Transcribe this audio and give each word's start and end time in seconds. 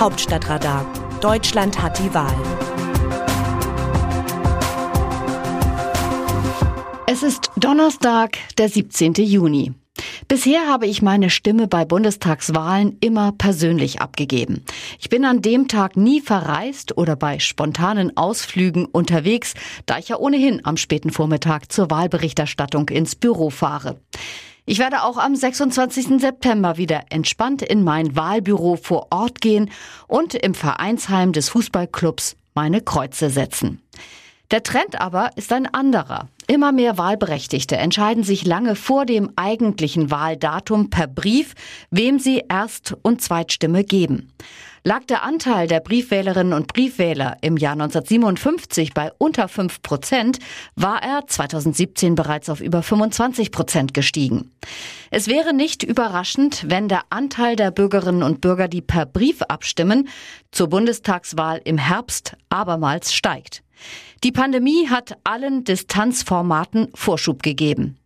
Hauptstadtradar. 0.00 0.86
Deutschland 1.20 1.82
hat 1.82 1.98
die 1.98 2.14
Wahl. 2.14 2.32
Es 7.08 7.24
ist 7.24 7.50
Donnerstag, 7.56 8.38
der 8.58 8.68
17. 8.68 9.14
Juni. 9.14 9.72
Bisher 10.28 10.68
habe 10.68 10.86
ich 10.86 11.02
meine 11.02 11.30
Stimme 11.30 11.66
bei 11.66 11.84
Bundestagswahlen 11.84 12.96
immer 13.00 13.32
persönlich 13.32 14.00
abgegeben. 14.00 14.64
Ich 15.00 15.08
bin 15.08 15.24
an 15.24 15.42
dem 15.42 15.66
Tag 15.66 15.96
nie 15.96 16.20
verreist 16.20 16.96
oder 16.96 17.16
bei 17.16 17.40
spontanen 17.40 18.16
Ausflügen 18.16 18.84
unterwegs, 18.84 19.54
da 19.86 19.98
ich 19.98 20.10
ja 20.10 20.18
ohnehin 20.18 20.64
am 20.64 20.76
späten 20.76 21.10
Vormittag 21.10 21.72
zur 21.72 21.90
Wahlberichterstattung 21.90 22.88
ins 22.90 23.16
Büro 23.16 23.50
fahre. 23.50 23.98
Ich 24.70 24.78
werde 24.78 25.02
auch 25.02 25.16
am 25.16 25.34
26. 25.34 26.20
September 26.20 26.76
wieder 26.76 27.00
entspannt 27.08 27.62
in 27.62 27.82
mein 27.82 28.16
Wahlbüro 28.16 28.76
vor 28.76 29.06
Ort 29.08 29.40
gehen 29.40 29.70
und 30.08 30.34
im 30.34 30.52
Vereinsheim 30.52 31.32
des 31.32 31.48
Fußballclubs 31.48 32.36
meine 32.54 32.82
Kreuze 32.82 33.30
setzen. 33.30 33.80
Der 34.50 34.62
Trend 34.62 35.00
aber 35.00 35.30
ist 35.36 35.54
ein 35.54 35.72
anderer. 35.72 36.28
Immer 36.48 36.72
mehr 36.72 36.98
Wahlberechtigte 36.98 37.78
entscheiden 37.78 38.24
sich 38.24 38.44
lange 38.44 38.76
vor 38.76 39.06
dem 39.06 39.30
eigentlichen 39.36 40.10
Wahldatum 40.10 40.90
per 40.90 41.06
Brief, 41.06 41.54
wem 41.90 42.18
sie 42.18 42.42
Erst- 42.50 42.94
und 43.00 43.22
Zweitstimme 43.22 43.84
geben. 43.84 44.34
Lag 44.84 45.04
der 45.04 45.22
Anteil 45.22 45.66
der 45.66 45.80
Briefwählerinnen 45.80 46.52
und 46.52 46.68
Briefwähler 46.68 47.36
im 47.40 47.56
Jahr 47.56 47.72
1957 47.72 48.94
bei 48.94 49.10
unter 49.18 49.48
5 49.48 49.82
Prozent, 49.82 50.38
war 50.76 51.02
er 51.02 51.26
2017 51.26 52.14
bereits 52.14 52.48
auf 52.48 52.60
über 52.60 52.82
25 52.82 53.50
Prozent 53.50 53.94
gestiegen. 53.94 54.52
Es 55.10 55.26
wäre 55.26 55.52
nicht 55.52 55.82
überraschend, 55.82 56.64
wenn 56.68 56.88
der 56.88 57.02
Anteil 57.10 57.56
der 57.56 57.70
Bürgerinnen 57.70 58.22
und 58.22 58.40
Bürger, 58.40 58.68
die 58.68 58.82
per 58.82 59.06
Brief 59.06 59.42
abstimmen, 59.42 60.08
zur 60.52 60.68
Bundestagswahl 60.68 61.60
im 61.64 61.78
Herbst 61.78 62.36
abermals 62.48 63.12
steigt. 63.12 63.62
Die 64.24 64.32
Pandemie 64.32 64.88
hat 64.88 65.16
allen 65.24 65.64
Distanzformaten 65.64 66.88
Vorschub 66.94 67.42
gegeben. 67.42 67.97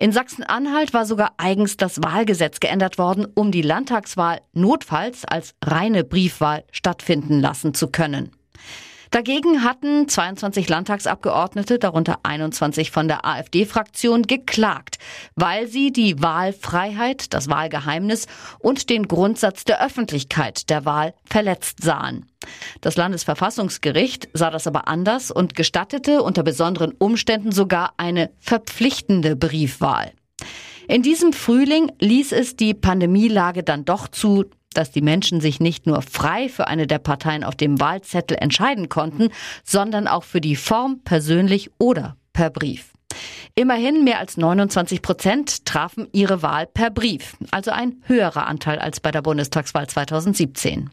In 0.00 0.12
Sachsen-Anhalt 0.12 0.94
war 0.94 1.04
sogar 1.06 1.32
eigens 1.38 1.76
das 1.76 2.00
Wahlgesetz 2.00 2.60
geändert 2.60 2.98
worden, 2.98 3.26
um 3.34 3.50
die 3.50 3.62
Landtagswahl 3.62 4.40
notfalls 4.52 5.24
als 5.24 5.54
reine 5.64 6.04
Briefwahl 6.04 6.62
stattfinden 6.70 7.40
lassen 7.40 7.74
zu 7.74 7.88
können. 7.88 8.30
Dagegen 9.10 9.64
hatten 9.64 10.08
22 10.08 10.68
Landtagsabgeordnete, 10.68 11.78
darunter 11.78 12.20
21 12.24 12.90
von 12.90 13.08
der 13.08 13.24
AfD-Fraktion, 13.24 14.22
geklagt, 14.22 14.98
weil 15.34 15.66
sie 15.66 15.92
die 15.92 16.20
Wahlfreiheit, 16.22 17.32
das 17.32 17.48
Wahlgeheimnis 17.48 18.26
und 18.58 18.90
den 18.90 19.08
Grundsatz 19.08 19.64
der 19.64 19.84
Öffentlichkeit 19.84 20.68
der 20.68 20.84
Wahl 20.84 21.14
verletzt 21.24 21.82
sahen. 21.82 22.26
Das 22.80 22.96
Landesverfassungsgericht 22.96 24.28
sah 24.32 24.50
das 24.50 24.66
aber 24.66 24.88
anders 24.88 25.30
und 25.30 25.54
gestattete 25.54 26.22
unter 26.22 26.42
besonderen 26.42 26.92
Umständen 26.92 27.52
sogar 27.52 27.94
eine 27.96 28.30
verpflichtende 28.38 29.36
Briefwahl. 29.36 30.12
In 30.86 31.02
diesem 31.02 31.34
Frühling 31.34 31.92
ließ 31.98 32.32
es 32.32 32.56
die 32.56 32.72
Pandemielage 32.72 33.62
dann 33.62 33.84
doch 33.84 34.08
zu, 34.08 34.46
dass 34.74 34.90
die 34.90 35.02
Menschen 35.02 35.40
sich 35.40 35.60
nicht 35.60 35.86
nur 35.86 36.02
frei 36.02 36.48
für 36.48 36.66
eine 36.66 36.86
der 36.86 36.98
Parteien 36.98 37.44
auf 37.44 37.56
dem 37.56 37.80
Wahlzettel 37.80 38.36
entscheiden 38.40 38.88
konnten, 38.88 39.30
sondern 39.64 40.08
auch 40.08 40.24
für 40.24 40.40
die 40.40 40.56
Form 40.56 41.00
persönlich 41.04 41.70
oder 41.78 42.16
per 42.32 42.50
Brief. 42.50 42.92
Immerhin 43.54 44.04
mehr 44.04 44.18
als 44.20 44.36
29 44.36 45.02
Prozent 45.02 45.64
trafen 45.64 46.06
ihre 46.12 46.42
Wahl 46.42 46.66
per 46.66 46.90
Brief, 46.90 47.36
also 47.50 47.70
ein 47.70 48.02
höherer 48.06 48.46
Anteil 48.46 48.78
als 48.78 49.00
bei 49.00 49.10
der 49.10 49.22
Bundestagswahl 49.22 49.88
2017. 49.88 50.90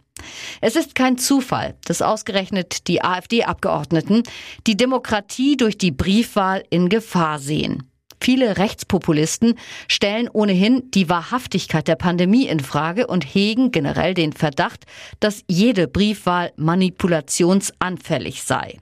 Es 0.62 0.76
ist 0.76 0.96
kein 0.96 1.18
Zufall, 1.18 1.76
dass 1.86 2.02
ausgerechnet 2.02 2.88
die 2.88 3.04
AfD-Abgeordneten 3.04 4.24
die 4.66 4.78
Demokratie 4.78 5.58
durch 5.58 5.78
die 5.78 5.92
Briefwahl 5.92 6.64
in 6.70 6.90
Gefahr 6.90 7.38
sehen. 7.38 7.92
Viele 8.26 8.58
Rechtspopulisten 8.58 9.54
stellen 9.88 10.28
ohnehin 10.34 10.90
die 10.90 11.10
Wahrhaftigkeit 11.10 11.88
der 11.88 11.96
Pandemie 11.96 12.48
in 12.48 12.60
Frage 12.60 13.06
und 13.06 13.24
hegen 13.24 13.70
generell 13.70 14.16
den 14.16 14.34
Verdacht, 14.34 14.86
dass 15.20 15.44
jede 15.48 15.88
Briefwahl 15.88 16.52
manipulationsanfällig 16.56 18.42
sei. 18.42 18.80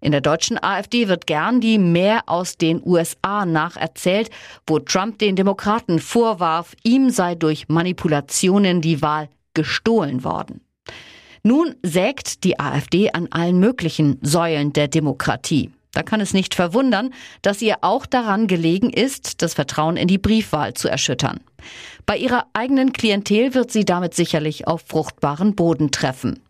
In 0.00 0.12
der 0.12 0.20
deutschen 0.20 0.62
AfD 0.62 1.08
wird 1.08 1.26
gern 1.26 1.60
die 1.60 1.78
mehr 1.78 2.20
aus 2.26 2.58
den 2.58 2.80
USA 2.80 3.44
nacherzählt, 3.44 4.30
wo 4.68 4.78
Trump 4.78 5.18
den 5.18 5.34
Demokraten 5.34 5.98
vorwarf, 5.98 6.76
ihm 6.84 7.10
sei 7.10 7.34
durch 7.34 7.68
Manipulationen 7.68 8.82
die 8.82 9.02
Wahl 9.02 9.28
gestohlen 9.54 10.22
worden. 10.22 10.60
Nun 11.42 11.74
sägt 11.82 12.44
die 12.44 12.60
AfD 12.60 13.10
an 13.10 13.26
allen 13.32 13.58
möglichen 13.58 14.20
Säulen 14.22 14.72
der 14.72 14.86
Demokratie. 14.86 15.72
Da 15.96 16.02
kann 16.02 16.20
es 16.20 16.34
nicht 16.34 16.54
verwundern, 16.54 17.14
dass 17.40 17.62
ihr 17.62 17.78
auch 17.80 18.04
daran 18.04 18.48
gelegen 18.48 18.90
ist, 18.90 19.40
das 19.40 19.54
Vertrauen 19.54 19.96
in 19.96 20.08
die 20.08 20.18
Briefwahl 20.18 20.74
zu 20.74 20.88
erschüttern. 20.88 21.40
Bei 22.04 22.18
ihrer 22.18 22.44
eigenen 22.52 22.92
Klientel 22.92 23.54
wird 23.54 23.70
sie 23.72 23.86
damit 23.86 24.12
sicherlich 24.12 24.66
auf 24.66 24.82
fruchtbaren 24.86 25.54
Boden 25.54 25.90
treffen. 25.92 26.42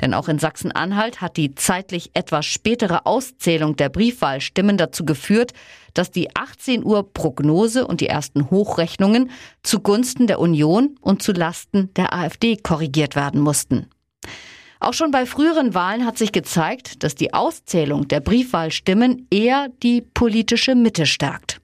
Denn 0.00 0.14
auch 0.14 0.28
in 0.28 0.38
Sachsen-Anhalt 0.38 1.20
hat 1.20 1.36
die 1.36 1.56
zeitlich 1.56 2.12
etwas 2.14 2.46
spätere 2.46 3.04
Auszählung 3.04 3.74
der 3.74 3.88
Briefwahlstimmen 3.88 4.76
dazu 4.76 5.04
geführt, 5.04 5.52
dass 5.94 6.12
die 6.12 6.36
18 6.36 6.84
Uhr 6.84 7.12
Prognose 7.12 7.88
und 7.88 8.00
die 8.00 8.06
ersten 8.06 8.50
Hochrechnungen 8.50 9.32
zugunsten 9.64 10.28
der 10.28 10.38
Union 10.38 10.94
und 11.00 11.24
zu 11.24 11.32
Lasten 11.32 11.92
der 11.94 12.14
AfD 12.14 12.56
korrigiert 12.56 13.16
werden 13.16 13.40
mussten. 13.40 13.88
Auch 14.82 14.94
schon 14.94 15.12
bei 15.12 15.26
früheren 15.26 15.74
Wahlen 15.74 16.04
hat 16.04 16.18
sich 16.18 16.32
gezeigt, 16.32 17.04
dass 17.04 17.14
die 17.14 17.32
Auszählung 17.32 18.08
der 18.08 18.18
Briefwahlstimmen 18.18 19.28
eher 19.30 19.68
die 19.80 20.02
politische 20.02 20.74
Mitte 20.74 21.06
stärkt. 21.06 21.60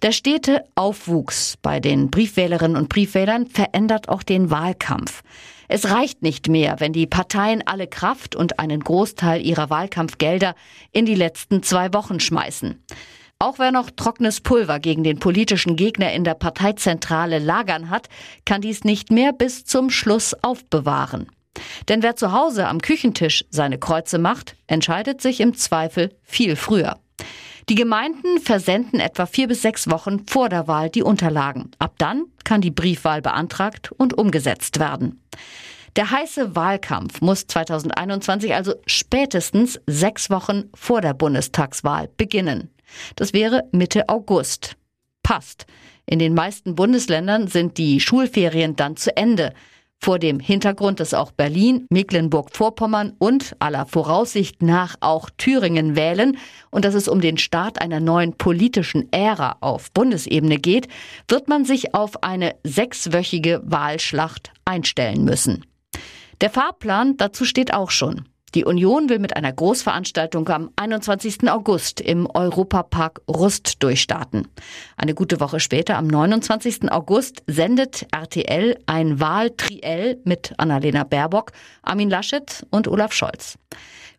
Der 0.00 0.12
stete 0.12 0.64
Aufwuchs 0.74 1.58
bei 1.60 1.78
den 1.78 2.10
Briefwählerinnen 2.10 2.78
und 2.78 2.88
Briefwählern 2.88 3.48
verändert 3.48 4.08
auch 4.08 4.22
den 4.22 4.50
Wahlkampf. 4.50 5.20
Es 5.68 5.90
reicht 5.90 6.22
nicht 6.22 6.48
mehr, 6.48 6.76
wenn 6.78 6.94
die 6.94 7.06
Parteien 7.06 7.66
alle 7.66 7.86
Kraft 7.86 8.34
und 8.34 8.58
einen 8.58 8.80
Großteil 8.80 9.44
ihrer 9.44 9.68
Wahlkampfgelder 9.68 10.54
in 10.90 11.04
die 11.04 11.16
letzten 11.16 11.62
zwei 11.62 11.92
Wochen 11.92 12.18
schmeißen. 12.18 12.82
Auch 13.38 13.58
wer 13.58 13.72
noch 13.72 13.90
trockenes 13.90 14.40
Pulver 14.40 14.80
gegen 14.80 15.04
den 15.04 15.18
politischen 15.18 15.76
Gegner 15.76 16.14
in 16.14 16.24
der 16.24 16.34
Parteizentrale 16.34 17.40
lagern 17.40 17.90
hat, 17.90 18.08
kann 18.46 18.62
dies 18.62 18.84
nicht 18.84 19.10
mehr 19.10 19.34
bis 19.34 19.66
zum 19.66 19.90
Schluss 19.90 20.34
aufbewahren. 20.42 21.28
Denn 21.88 22.02
wer 22.02 22.16
zu 22.16 22.32
Hause 22.32 22.66
am 22.66 22.80
Küchentisch 22.80 23.44
seine 23.50 23.78
Kreuze 23.78 24.18
macht, 24.18 24.56
entscheidet 24.66 25.20
sich 25.20 25.40
im 25.40 25.54
Zweifel 25.54 26.16
viel 26.22 26.56
früher. 26.56 26.98
Die 27.68 27.74
Gemeinden 27.74 28.38
versenden 28.40 28.98
etwa 28.98 29.26
vier 29.26 29.46
bis 29.48 29.60
sechs 29.60 29.90
Wochen 29.90 30.26
vor 30.26 30.48
der 30.48 30.68
Wahl 30.68 30.88
die 30.88 31.02
Unterlagen. 31.02 31.70
Ab 31.78 31.94
dann 31.98 32.24
kann 32.44 32.62
die 32.62 32.70
Briefwahl 32.70 33.20
beantragt 33.20 33.92
und 33.92 34.16
umgesetzt 34.16 34.78
werden. 34.78 35.22
Der 35.96 36.10
heiße 36.10 36.54
Wahlkampf 36.56 37.20
muss 37.20 37.46
2021 37.46 38.54
also 38.54 38.74
spätestens 38.86 39.80
sechs 39.86 40.30
Wochen 40.30 40.70
vor 40.74 41.00
der 41.00 41.12
Bundestagswahl 41.12 42.08
beginnen. 42.16 42.70
Das 43.16 43.32
wäre 43.32 43.64
Mitte 43.72 44.08
August. 44.08 44.76
Passt. 45.22 45.66
In 46.06 46.18
den 46.18 46.32
meisten 46.32 46.74
Bundesländern 46.74 47.48
sind 47.48 47.76
die 47.76 48.00
Schulferien 48.00 48.76
dann 48.76 48.96
zu 48.96 49.14
Ende. 49.14 49.52
Vor 50.00 50.18
dem 50.18 50.38
Hintergrund, 50.38 51.00
dass 51.00 51.12
auch 51.12 51.32
Berlin, 51.32 51.86
Mecklenburg-Vorpommern 51.90 53.14
und 53.18 53.56
aller 53.58 53.84
Voraussicht 53.84 54.62
nach 54.62 54.94
auch 55.00 55.28
Thüringen 55.36 55.96
wählen 55.96 56.38
und 56.70 56.84
dass 56.84 56.94
es 56.94 57.08
um 57.08 57.20
den 57.20 57.36
Start 57.36 57.80
einer 57.80 58.00
neuen 58.00 58.34
politischen 58.34 59.12
Ära 59.12 59.56
auf 59.60 59.90
Bundesebene 59.92 60.58
geht, 60.58 60.86
wird 61.26 61.48
man 61.48 61.64
sich 61.64 61.94
auf 61.94 62.22
eine 62.22 62.54
sechswöchige 62.62 63.60
Wahlschlacht 63.64 64.52
einstellen 64.64 65.24
müssen. 65.24 65.66
Der 66.40 66.50
Fahrplan 66.50 67.16
dazu 67.16 67.44
steht 67.44 67.74
auch 67.74 67.90
schon. 67.90 68.28
Die 68.54 68.64
Union 68.64 69.08
will 69.08 69.18
mit 69.18 69.36
einer 69.36 69.52
Großveranstaltung 69.52 70.48
am 70.48 70.70
21. 70.76 71.50
August 71.50 72.00
im 72.00 72.26
Europapark 72.26 73.20
Rust 73.28 73.82
durchstarten. 73.82 74.48
Eine 74.96 75.14
gute 75.14 75.40
Woche 75.40 75.60
später, 75.60 75.96
am 75.96 76.06
29. 76.06 76.90
August, 76.90 77.42
sendet 77.46 78.06
RTL 78.10 78.78
ein 78.86 79.20
Wahltriell 79.20 80.20
mit 80.24 80.54
Annalena 80.56 81.04
Baerbock, 81.04 81.52
Armin 81.82 82.08
Laschet 82.08 82.66
und 82.70 82.88
Olaf 82.88 83.12
Scholz. 83.12 83.58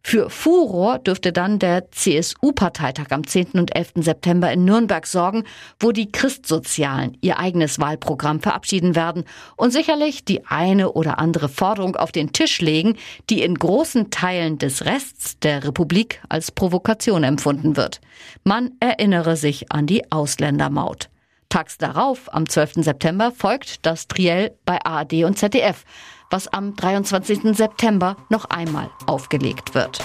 Für 0.01 0.29
Furor 0.29 0.97
dürfte 0.97 1.31
dann 1.31 1.59
der 1.59 1.91
CSU-Parteitag 1.91 3.07
am 3.11 3.27
10. 3.27 3.51
und 3.53 3.75
11. 3.75 3.91
September 3.97 4.51
in 4.51 4.65
Nürnberg 4.65 5.05
sorgen, 5.05 5.43
wo 5.79 5.91
die 5.91 6.11
Christsozialen 6.11 7.17
ihr 7.21 7.37
eigenes 7.37 7.79
Wahlprogramm 7.79 8.39
verabschieden 8.39 8.95
werden 8.95 9.25
und 9.55 9.71
sicherlich 9.71 10.25
die 10.25 10.45
eine 10.47 10.93
oder 10.93 11.19
andere 11.19 11.49
Forderung 11.49 11.95
auf 11.95 12.11
den 12.11 12.31
Tisch 12.31 12.61
legen, 12.61 12.95
die 13.29 13.43
in 13.43 13.55
großen 13.55 14.09
Teilen 14.09 14.57
des 14.57 14.85
Rests 14.85 15.37
der 15.39 15.63
Republik 15.63 16.21
als 16.29 16.51
Provokation 16.51 17.23
empfunden 17.23 17.75
wird. 17.75 17.99
Man 18.43 18.71
erinnere 18.79 19.35
sich 19.35 19.71
an 19.71 19.85
die 19.85 20.11
Ausländermaut. 20.11 21.09
Tags 21.49 21.77
darauf, 21.77 22.33
am 22.33 22.47
12. 22.47 22.83
September, 22.83 23.31
folgt 23.31 23.85
das 23.85 24.07
Triell 24.07 24.55
bei 24.65 24.83
ARD 24.83 25.25
und 25.25 25.37
ZDF. 25.37 25.83
Was 26.29 26.47
am 26.47 26.75
23. 26.75 27.55
September 27.55 28.15
noch 28.29 28.45
einmal 28.45 28.89
aufgelegt 29.05 29.73
wird. 29.75 29.99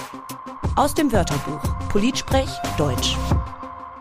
Aus 0.75 0.93
dem 0.93 1.11
Wörterbuch 1.11 1.61
Politsprech 1.89 2.49
Deutsch. 2.77 3.15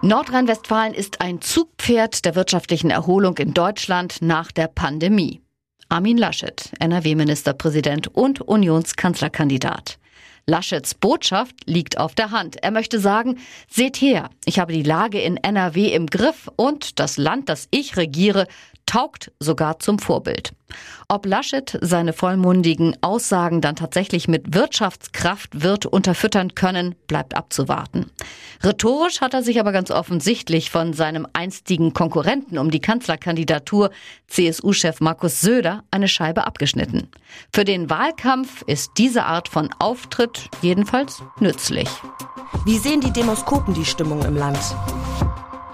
Nordrhein-Westfalen 0.02 0.92
ist 0.92 1.20
ein 1.20 1.40
Zugpferd 1.40 2.24
der 2.24 2.34
wirtschaftlichen 2.34 2.90
Erholung 2.90 3.38
in 3.38 3.54
Deutschland 3.54 4.20
nach 4.20 4.52
der 4.52 4.68
Pandemie. 4.68 5.40
Armin 5.88 6.18
Laschet, 6.18 6.72
NRW-Ministerpräsident 6.78 8.08
und 8.08 8.40
Unionskanzlerkandidat. 8.40 9.98
Laschets 10.46 10.94
Botschaft 10.94 11.54
liegt 11.64 11.98
auf 11.98 12.14
der 12.14 12.30
Hand. 12.30 12.62
Er 12.62 12.70
möchte 12.70 13.00
sagen, 13.00 13.38
seht 13.68 13.96
her, 13.96 14.28
ich 14.44 14.58
habe 14.58 14.74
die 14.74 14.82
Lage 14.82 15.20
in 15.20 15.38
NRW 15.38 15.94
im 15.94 16.06
Griff 16.06 16.50
und 16.56 16.98
das 16.98 17.16
Land, 17.16 17.48
das 17.48 17.68
ich 17.70 17.96
regiere, 17.96 18.46
taugt 18.86 19.32
sogar 19.40 19.78
zum 19.78 19.98
Vorbild. 19.98 20.52
Ob 21.08 21.26
Laschet 21.26 21.78
seine 21.80 22.12
vollmundigen 22.12 22.96
Aussagen 23.02 23.60
dann 23.60 23.76
tatsächlich 23.76 24.28
mit 24.28 24.54
Wirtschaftskraft 24.54 25.62
wird 25.62 25.86
unterfüttern 25.86 26.54
können, 26.54 26.94
bleibt 27.06 27.36
abzuwarten. 27.36 28.10
Rhetorisch 28.62 29.20
hat 29.20 29.34
er 29.34 29.42
sich 29.42 29.60
aber 29.60 29.72
ganz 29.72 29.90
offensichtlich 29.90 30.70
von 30.70 30.92
seinem 30.92 31.26
einstigen 31.32 31.92
Konkurrenten 31.92 32.58
um 32.58 32.70
die 32.70 32.80
Kanzlerkandidatur, 32.80 33.90
CSU-Chef 34.28 35.00
Markus 35.00 35.40
Söder, 35.40 35.84
eine 35.90 36.08
Scheibe 36.08 36.46
abgeschnitten. 36.46 37.08
Für 37.52 37.64
den 37.64 37.90
Wahlkampf 37.90 38.62
ist 38.62 38.92
diese 38.96 39.24
Art 39.24 39.48
von 39.48 39.70
Auftritt 39.78 40.48
jedenfalls 40.62 41.22
nützlich. 41.40 41.88
Wie 42.64 42.78
sehen 42.78 43.00
die 43.00 43.12
Demoskopen 43.12 43.74
die 43.74 43.84
Stimmung 43.84 44.24
im 44.24 44.36
Land? 44.36 44.58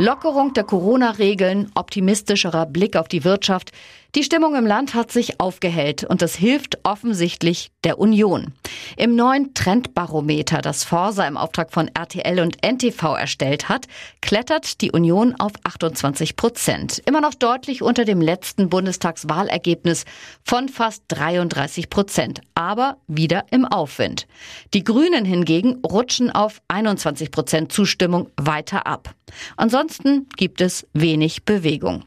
Lockerung 0.01 0.55
der 0.55 0.65
Corona-Regeln, 0.65 1.71
optimistischerer 1.75 2.65
Blick 2.65 2.97
auf 2.97 3.07
die 3.07 3.23
Wirtschaft. 3.23 3.73
Die 4.17 4.25
Stimmung 4.25 4.57
im 4.57 4.67
Land 4.67 4.95
hat 4.95 5.13
sich 5.13 5.39
aufgehellt 5.39 6.03
und 6.03 6.21
das 6.21 6.35
hilft 6.35 6.79
offensichtlich 6.83 7.71
der 7.85 8.01
Union. 8.01 8.53
Im 8.97 9.15
neuen 9.15 9.55
Trendbarometer, 9.55 10.63
das 10.63 10.83
Forsa 10.83 11.29
im 11.29 11.37
Auftrag 11.37 11.73
von 11.73 11.87
RTL 11.87 12.41
und 12.41 12.57
NTV 12.61 13.15
erstellt 13.15 13.69
hat, 13.69 13.87
klettert 14.21 14.81
die 14.81 14.91
Union 14.91 15.37
auf 15.39 15.53
28 15.63 16.35
Prozent. 16.35 17.01
Immer 17.07 17.21
noch 17.21 17.35
deutlich 17.35 17.83
unter 17.83 18.05
dem 18.05 18.21
letzten 18.21 18.69
Bundestagswahlergebnis 18.69 20.05
von 20.43 20.69
fast 20.69 21.05
33 21.07 21.89
Prozent, 21.89 22.41
aber 22.57 22.97
wieder 23.07 23.45
im 23.53 23.65
Aufwind. 23.65 24.27
Die 24.75 24.83
Grünen 24.83 25.25
hingegen 25.25 25.83
rutschen 25.87 26.33
auf 26.33 26.61
21 26.67 27.31
Prozent 27.31 27.73
Zustimmung 27.73 28.29
weiter 28.37 28.89
ab. 28.89 29.15
Ansonsten 29.57 30.29
gibt 30.37 30.61
es 30.61 30.85
wenig 30.95 31.45
Bewegung. 31.45 32.05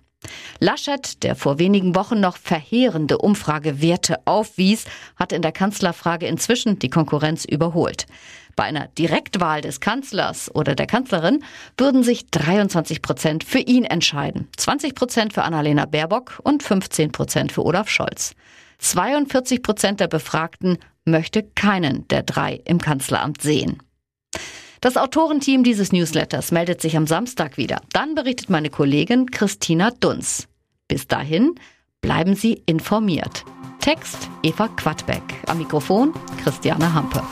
Laschet, 0.60 1.24
der 1.24 1.36
vor 1.36 1.60
wenigen 1.60 1.96
Wochen 1.96 2.20
noch 2.20 2.38
verheerende 2.38 3.18
Umfragewerte 3.18 4.18
aufwies, 4.26 4.86
hat 5.16 5.32
in 5.32 5.42
der 5.42 5.52
Kanzlerfrage 5.52 6.28
inzwischen 6.28 6.80
die 6.80 6.90
Konkurrenz 6.90 7.46
überholt. 7.46 8.06
Bei 8.56 8.64
einer 8.64 8.88
Direktwahl 8.88 9.62
des 9.62 9.80
Kanzlers 9.80 10.54
oder 10.54 10.76
der 10.76 10.86
Kanzlerin 10.86 11.44
würden 11.78 12.04
sich 12.04 12.30
23 12.30 13.02
Prozent 13.02 13.44
für 13.44 13.60
ihn 13.60 13.84
entscheiden, 13.84 14.48
20 14.58 14.96
Prozent 14.96 15.34
für 15.34 15.44
Annalena 15.44 15.86
Baerbock 15.86 16.40
und 16.44 16.62
15 16.62 17.12
Prozent 17.12 17.52
für 17.52 17.66
Olaf 17.66 17.90
Scholz. 17.90 18.36
42 18.80 19.64
Prozent 19.64 20.00
der 20.00 20.08
Befragten 20.08 20.78
möchte 21.06 21.44
keinen 21.44 22.08
der 22.10 22.24
drei 22.24 22.62
im 22.66 22.80
Kanzleramt 22.80 23.42
sehen. 23.42 23.82
Das 24.84 24.98
Autorenteam 24.98 25.64
dieses 25.64 25.94
Newsletters 25.94 26.52
meldet 26.52 26.82
sich 26.82 26.98
am 26.98 27.08
Samstag 27.08 27.56
wieder. 27.56 27.80
Dann 27.94 28.16
berichtet 28.16 28.50
meine 28.50 28.70
Kollegin 28.70 29.32
Christina 29.32 29.92
Dunz. 29.92 30.50
Bis 30.90 31.08
dahin 31.08 31.56
bleiben 32.02 32.36
Sie 32.36 32.62
informiert. 32.66 33.46
Text 33.80 34.30
Eva 34.44 34.68
Quadbeck. 34.68 35.24
Am 35.48 35.60
Mikrofon 35.60 36.12
Christiane 36.44 36.94
Hampe. 36.94 37.24